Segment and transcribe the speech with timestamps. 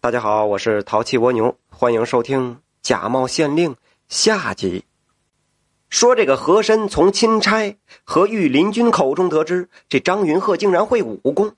[0.00, 3.74] 大家好，我是淘气蜗牛，欢迎收听《假冒县令》
[4.08, 4.84] 下集。
[5.90, 11.56] 说这个和珅从钦差和御林军口中得知，这张云鹤竟然会武功，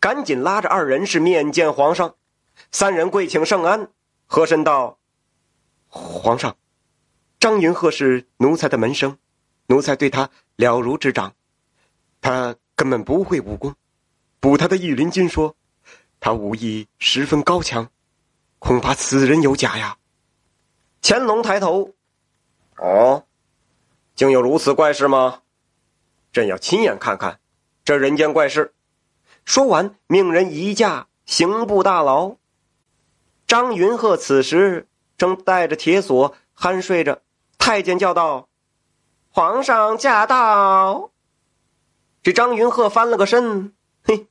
[0.00, 2.16] 赶紧拉着二人是面见皇上。
[2.72, 3.90] 三人跪请圣安。
[4.26, 4.98] 和珅道
[5.86, 6.56] ：“皇上，
[7.38, 9.16] 张云鹤是奴才的门生，
[9.68, 11.32] 奴才对他了如指掌，
[12.20, 13.72] 他根本不会武功。
[14.40, 15.54] 补他的御林军说。”
[16.24, 17.90] 他武艺十分高强，
[18.60, 19.98] 恐怕此人有假呀。
[21.02, 21.90] 乾隆抬头，
[22.76, 23.24] 哦，
[24.14, 25.42] 竟有如此怪事吗？
[26.32, 27.40] 朕要亲眼看看
[27.84, 28.72] 这人间怪事。
[29.44, 32.36] 说完，命人移驾刑部大牢。
[33.48, 34.86] 张云鹤此时
[35.18, 37.20] 正带着铁锁酣睡着。
[37.58, 38.48] 太监叫道
[39.28, 41.10] ：“皇上驾到！”
[42.22, 44.28] 这张云鹤翻了个身，嘿，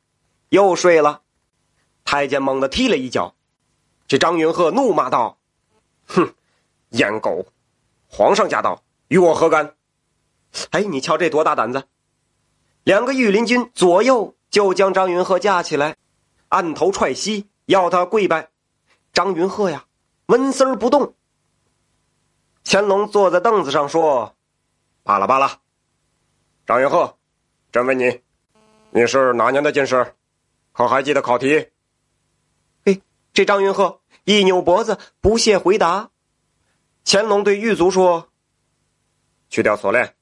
[0.48, 1.24] 又睡了。
[2.04, 3.36] 太监猛地踢了一脚，
[4.08, 5.38] 这张云鹤怒骂道
[6.08, 6.34] ：“哼，
[6.92, 7.46] 阉狗！
[8.08, 9.76] 皇上驾到，与我何干？”
[10.72, 11.84] 哎，你瞧这多大胆子！
[12.84, 15.96] 两个御林军左右就将张云鹤架起来，
[16.50, 18.50] 按头踹膝，要他跪拜。
[19.14, 19.86] 张云鹤呀，
[20.26, 21.14] 纹丝儿不动。
[22.66, 24.36] 乾隆坐在凳子上说
[25.04, 25.60] ：“罢了罢了，
[26.66, 27.18] 张云鹤，
[27.72, 28.22] 朕问你，
[28.90, 30.14] 你是哪年的进士？
[30.74, 31.70] 可还记得考题？”
[33.34, 36.10] 这张云鹤一扭脖子，不屑回答。
[37.06, 38.30] 乾隆对狱卒说
[39.50, 40.16] ：“去掉锁链，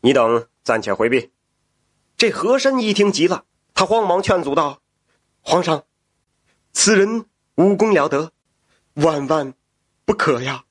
[0.00, 1.30] 你等暂且回避。”
[2.16, 4.80] 这和珅一听急了，他慌忙劝阻道
[5.40, 5.84] ：“皇上，
[6.72, 8.32] 此人武功了得，
[8.94, 9.54] 万万
[10.04, 10.64] 不可呀！”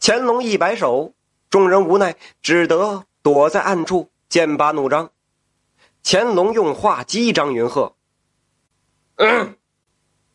[0.00, 1.14] 乾隆一摆手，
[1.50, 5.12] 众人无奈，只得躲在暗处，剑拔弩张。
[6.04, 7.96] 乾隆用话激张云鹤
[9.16, 9.54] ：“嗯。”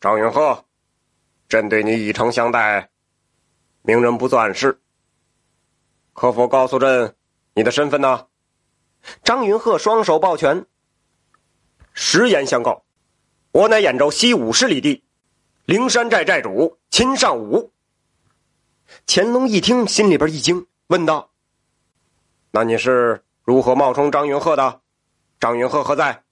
[0.03, 0.65] 张云鹤，
[1.47, 2.89] 朕对你以诚相待，
[3.83, 4.81] 明人不做暗事。
[6.11, 7.15] 可否告诉朕
[7.53, 8.27] 你的身份呢？
[9.23, 10.65] 张云鹤双手抱拳，
[11.93, 12.83] 实言相告，
[13.53, 15.05] 我乃兖州西五十里地
[15.63, 17.71] 灵山寨寨主秦尚武。
[19.07, 21.31] 乾隆一听，心里边一惊，问道
[22.51, 24.81] ：“那你是如何冒充张云鹤的？
[25.39, 26.25] 张云鹤何在？”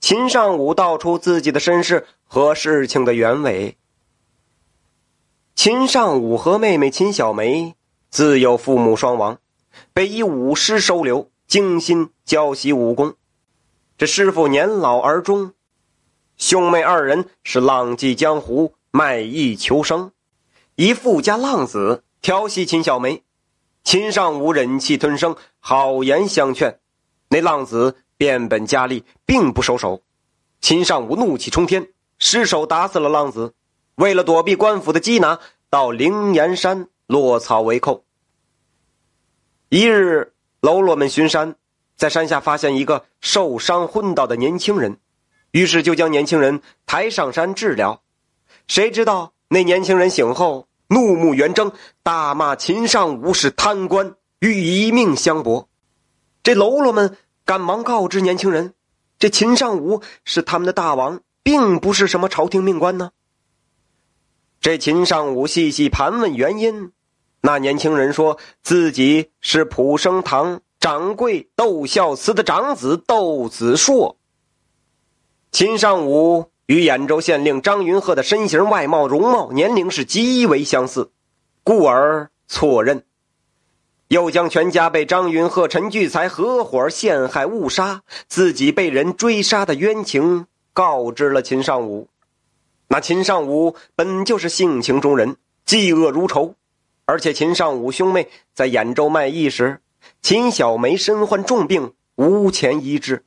[0.00, 3.76] 秦尚武道出自己的身世和事情的原委。
[5.54, 7.74] 秦尚武和妹妹秦小梅
[8.10, 9.38] 自幼父母双亡，
[9.92, 13.14] 被一武师收留，精心教习武功。
[13.96, 15.52] 这师傅年老而终，
[16.36, 20.12] 兄妹二人是浪迹江湖，卖艺求生，
[20.76, 23.24] 一富家浪子调戏秦小梅。
[23.82, 26.78] 秦尚武忍气吞声，好言相劝，
[27.30, 27.96] 那浪子。
[28.18, 30.02] 变本加厉，并不收手。
[30.60, 33.54] 秦尚武怒气冲天，失手打死了浪子。
[33.94, 35.38] 为了躲避官府的缉拿，
[35.70, 38.04] 到灵岩山落草为寇。
[39.68, 41.54] 一日，喽啰们巡山，
[41.96, 44.98] 在山下发现一个受伤昏倒的年轻人，
[45.52, 48.02] 于是就将年轻人抬上山治疗。
[48.66, 51.70] 谁知道那年轻人醒后怒目圆睁，
[52.02, 55.68] 大骂秦尚武是贪官，欲一命相搏。
[56.42, 57.16] 这喽啰们。
[57.48, 58.74] 赶忙告知年轻人，
[59.18, 63.12] 这秦尚武是他们的大王，并不是什么朝廷命官呢。
[64.60, 66.92] 这秦尚武细细盘问原因，
[67.40, 74.18] 那年轻人说自己是普生堂掌柜窦孝慈的长子窦子硕。
[75.50, 81.12] 秦尚武与兖州县令张云鹤的身形、外貌、容貌、年龄是极为相似，
[81.64, 83.06] 故而错认。
[84.08, 92.08] 又将全家被张云鹤、陈聚才合伙陷害误杀，自己被人追杀的冤情告知了秦尚武。
[92.88, 95.36] 那秦尚武本就是性情中人，
[95.66, 96.54] 嫉恶如仇，
[97.04, 99.82] 而且秦尚武兄妹在兖州卖艺时，
[100.22, 103.24] 秦小梅身患重病，无钱医治，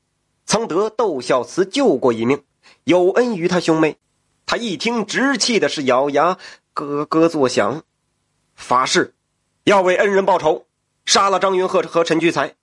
[0.47, 2.41] 曾得窦孝慈救过一命，
[2.85, 3.97] 有恩于他兄妹。
[4.47, 6.39] 他一听，直气的是咬牙
[6.73, 7.83] 咯咯作响，
[8.55, 9.13] 发誓
[9.65, 10.65] 要为恩人报仇。
[11.05, 12.55] 杀了张云鹤和陈聚财。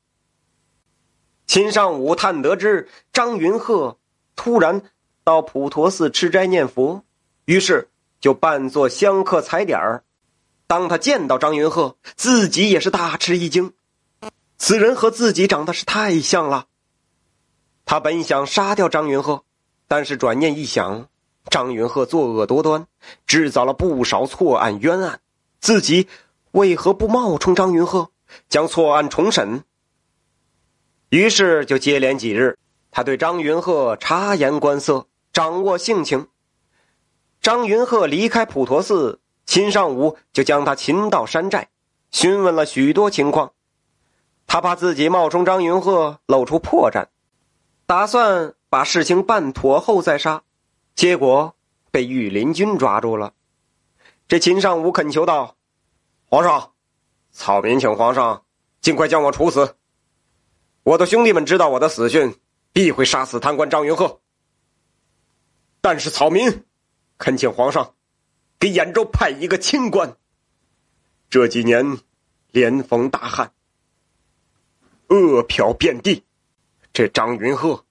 [1.46, 3.98] 秦尚武探得知张云鹤
[4.36, 4.82] 突然
[5.24, 7.04] 到普陀寺吃斋念佛，
[7.46, 7.88] 于是
[8.20, 10.04] 就扮作香客踩点儿。
[10.66, 13.72] 当他见到张云鹤，自己也是大吃一惊，
[14.58, 16.66] 此人和自己长得是太像了。
[17.86, 19.44] 他本想杀掉张云鹤，
[19.86, 21.08] 但是转念一想，
[21.48, 22.86] 张云鹤作恶多端，
[23.26, 25.20] 制造了不少错案冤案，
[25.58, 26.06] 自己
[26.50, 28.10] 为何不冒充张云鹤？
[28.48, 29.64] 将错案重审。
[31.10, 32.58] 于是就接连几日，
[32.90, 36.28] 他对张云鹤察言观色，掌握性情。
[37.40, 41.68] 张云鹤离开普陀寺，秦尚武就将他擒到山寨，
[42.10, 43.52] 询问了许多情况。
[44.46, 47.06] 他怕自己冒充张云鹤露出破绽，
[47.86, 50.42] 打算把事情办妥后再杀，
[50.94, 51.54] 结果
[51.90, 53.32] 被御林军抓住了。
[54.26, 55.56] 这秦尚武恳求道
[56.28, 56.72] ：“皇上，
[57.38, 58.42] 草民请皇上
[58.80, 59.76] 尽快将我处死。
[60.82, 62.34] 我的兄弟们知道我的死讯，
[62.72, 64.20] 必会杀死贪官张云鹤。
[65.80, 66.64] 但是草民
[67.16, 67.94] 恳请皇上
[68.58, 70.16] 给兖州派一个清官。
[71.30, 71.98] 这几年
[72.50, 73.52] 连逢大旱。”
[75.06, 76.24] 饿殍遍地，
[76.92, 77.84] 这张云鹤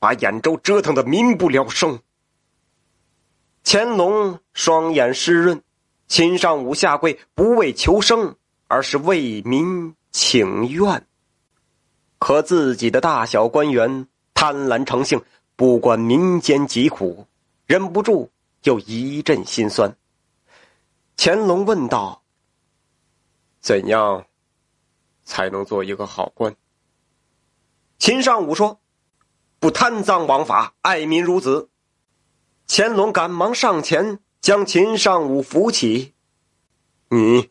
[0.00, 2.02] 把兖州折腾的民不聊生。
[3.62, 5.62] 乾隆双眼湿润，
[6.08, 8.36] 秦尚武下跪，不为求生，
[8.68, 11.04] 而是为民请愿。
[12.18, 15.20] 可自己的大小官员贪婪成性，
[15.56, 17.26] 不管民间疾苦，
[17.66, 18.30] 忍不住
[18.62, 19.96] 又一阵心酸。
[21.16, 22.22] 乾隆问道
[23.60, 24.24] ：“怎样？”
[25.24, 26.54] 才能做一个好官。
[27.98, 28.80] 秦尚武说
[29.60, 31.68] ：“不贪赃枉法，爱民如子。”
[32.66, 36.14] 乾隆赶忙上前将秦尚武扶起
[37.10, 37.50] ：“你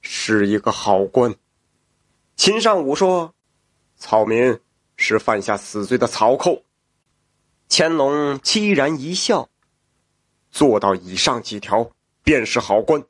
[0.00, 1.34] 是一个好官。”
[2.36, 3.34] 秦尚武说
[3.96, 4.58] ：“草民
[4.96, 6.62] 是犯下死罪的草寇。”
[7.68, 9.48] 乾隆凄然一笑
[10.50, 11.90] ：“做到以上几条，
[12.22, 13.02] 便是好官。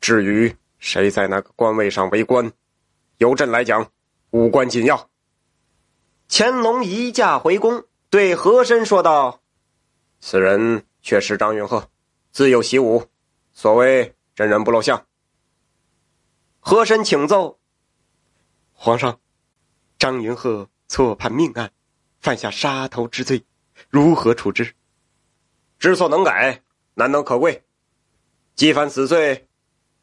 [0.00, 2.52] 至于……”谁在那个官位上为官？
[3.16, 3.90] 由朕来讲，
[4.30, 5.08] 无关紧要。
[6.28, 9.40] 乾隆移驾回宫，对和珅说道
[10.20, 11.88] ：“此人却是张云鹤，
[12.30, 13.02] 自幼习武，
[13.54, 15.02] 所谓真人不露相。”
[16.68, 17.60] 和珅请奏
[18.74, 19.20] ：“皇上，
[20.00, 21.70] 张云鹤错判命案，
[22.18, 23.44] 犯下杀头之罪，
[23.88, 24.74] 如何处置？
[25.78, 26.60] 知错能改，
[26.94, 27.62] 难能可贵。
[28.56, 29.46] 既犯死罪，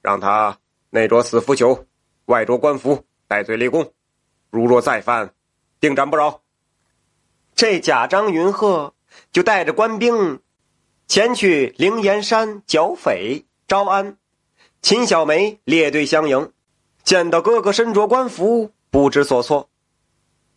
[0.01, 0.57] 让他。”
[0.89, 1.85] 内着死符囚，
[2.27, 3.91] 外着官服，戴罪立功。
[4.49, 5.35] 如若再犯，
[5.81, 6.43] 定斩不饶。
[7.55, 8.95] 这贾张云鹤
[9.33, 10.41] 就带着官兵
[11.09, 14.17] 前去灵岩山剿匪招安。
[14.83, 16.52] 秦小梅列队相迎，
[17.03, 19.69] 见到哥哥身着官服，不知所措。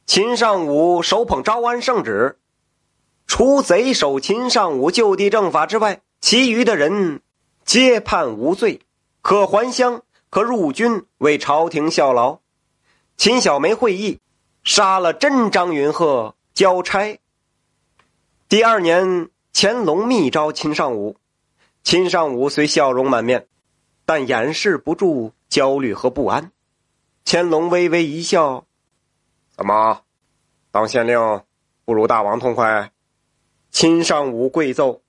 [0.06, 2.38] 秦尚武手捧招安圣旨，
[3.26, 7.20] 除贼首秦尚武就地正法之外，其余的人
[7.64, 8.80] 皆判无罪，
[9.22, 10.02] 可还乡。
[10.28, 12.40] 可入军为朝廷效劳，
[13.16, 14.18] 秦小梅会意，
[14.64, 17.20] 杀了真张云鹤交差。
[18.46, 21.16] 第二年，乾隆密召秦尚武，
[21.84, 23.46] 秦尚武虽笑容满面，
[24.04, 26.52] 但掩饰不住焦虑和不安。
[27.24, 28.66] 乾隆微微一笑
[29.56, 30.02] ：“怎么，
[30.70, 31.40] 当县令
[31.86, 32.92] 不如大王痛快？”
[33.72, 35.00] 亲尚武跪奏：“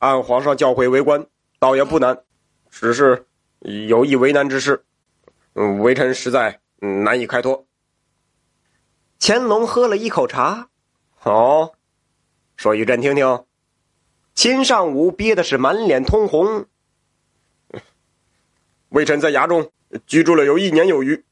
[0.00, 1.26] 按皇上教诲为官，
[1.58, 2.24] 倒也不难，
[2.70, 3.26] 只是……”
[3.60, 4.86] 有意为难之事，
[5.52, 7.66] 微臣实在难以开脱。
[9.20, 10.70] 乾隆喝了一口茶，
[11.24, 11.74] 哦，
[12.56, 13.44] 说与朕听听。
[14.34, 16.64] 亲尚武憋的是满脸通红。
[18.90, 19.70] 微臣在衙中
[20.06, 21.24] 居住了有一年有余，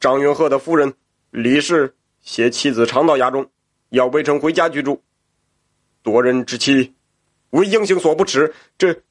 [0.00, 0.94] 张云鹤的夫人
[1.30, 3.50] 李氏携妻子常到衙中，
[3.90, 5.02] 要微臣回家居住。
[6.02, 6.94] 夺人之妻，
[7.50, 9.02] 为英雄所不耻，这。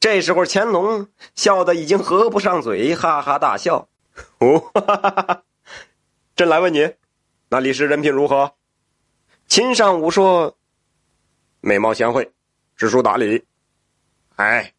[0.00, 3.88] 这时候，乾隆笑得已经合不上嘴，哈哈大笑。
[4.38, 5.42] 哦，哈哈哈哈
[6.36, 6.92] 朕来问你，
[7.48, 8.52] 那李氏人品如何？
[9.46, 10.58] 秦尚武说
[11.62, 12.30] ：“美貌贤惠，
[12.76, 13.44] 知书达理。”
[14.36, 14.74] 哎，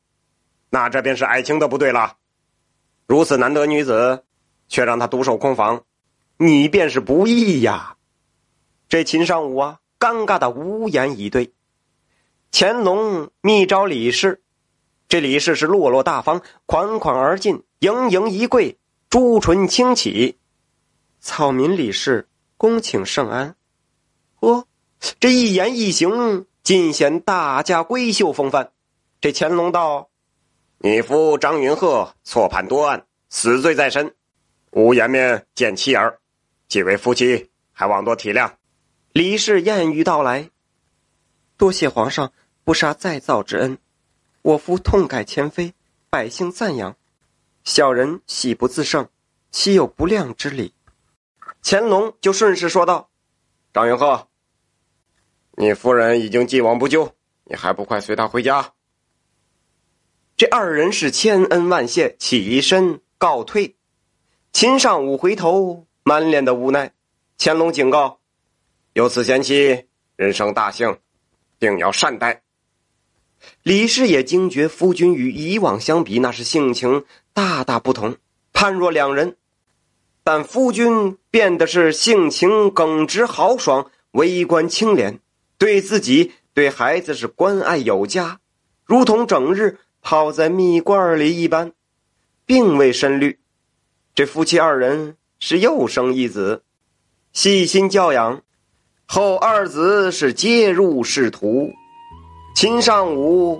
[0.70, 2.18] 那这便是爱卿的不对了。
[3.08, 4.24] 如此难得女子，
[4.68, 5.84] 却让他独守空房，
[6.38, 7.98] 你便是不义呀！
[8.90, 11.54] 这秦尚武啊，尴尬的无言以对。
[12.52, 14.42] 乾隆密召李氏。
[15.08, 18.78] 这李氏是落落大方，款款而进，盈盈一跪，
[19.10, 20.38] 朱唇轻启。
[21.20, 23.56] 草民李氏恭请圣安。
[24.40, 24.66] 哦，
[25.20, 28.72] 这一言一行尽显大家闺秀风范。
[29.22, 30.10] 这乾隆道
[30.78, 34.14] ：“你夫张云鹤错判多案，死罪在身，
[34.72, 36.20] 无颜面见妻儿。
[36.68, 38.52] 几位夫妻还望多体谅。”
[39.14, 40.50] 李氏艳语道来
[41.58, 42.32] ：“多谢皇上
[42.64, 43.78] 不杀再造之恩。”
[44.44, 45.74] 我夫痛改前非，
[46.10, 46.96] 百姓赞扬，
[47.64, 49.10] 小人喜不自胜，
[49.50, 50.74] 岂有不亮之理？
[51.64, 53.10] 乾隆就顺势说道
[53.74, 54.28] ：“张云鹤，
[55.54, 57.12] 你夫人已经既往不咎，
[57.46, 58.72] 你还不快随她回家？”
[60.38, 63.76] 这二人是千恩万谢，起身告退。
[64.52, 66.92] 秦尚武回头，满脸的无奈。
[67.38, 68.20] 乾隆警告
[68.92, 69.86] ：“有此贤妻，
[70.18, 70.98] 人生大幸，
[71.58, 72.42] 定要善待。”
[73.64, 78.18] 李氏也惊觉夫君与以往相比，那是性情大大不同，
[78.52, 79.38] 判若两人。
[80.22, 85.22] 但夫君变的是性情耿直豪爽，为官清廉，
[85.58, 88.42] 对自己对孩子是关爱有加，
[88.84, 91.72] 如同整日泡在蜜罐里一般，
[92.46, 93.40] 并未深虑。
[94.14, 96.62] 这夫妻二人是又生一子，
[97.34, 98.40] 细心教养，
[99.08, 101.72] 后二子是皆入仕途。
[102.56, 103.60] 秦尚武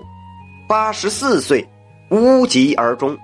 [0.68, 1.68] 八十四岁，
[2.10, 3.18] 无疾而终，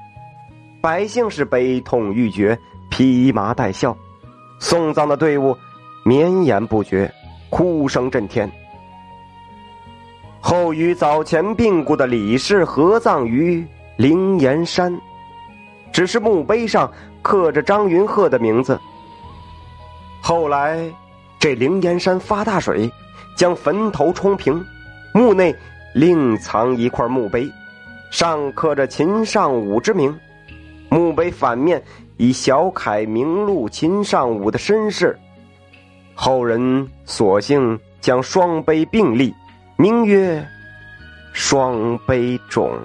[0.80, 2.58] 百姓是悲痛欲绝。
[2.90, 3.96] 披麻戴孝，
[4.58, 5.56] 送葬的队伍
[6.04, 7.08] 绵延不绝，
[7.50, 8.50] 哭声震天。
[10.44, 13.64] 后与早前病故的李氏合葬于
[13.96, 15.00] 灵岩山，
[15.92, 18.78] 只是墓碑上刻着张云鹤的名字。
[20.20, 20.78] 后来，
[21.38, 22.90] 这灵岩山发大水，
[23.36, 24.62] 将坟头冲平，
[25.14, 25.54] 墓内
[25.94, 27.48] 另藏一块墓碑，
[28.10, 30.14] 上刻着秦尚武之名。
[30.90, 31.82] 墓碑反面。
[32.18, 35.18] 以小楷名录秦尚武的身世，
[36.14, 39.34] 后人索性将双碑并立，
[39.76, 40.46] 名曰
[41.32, 42.78] “双杯种”。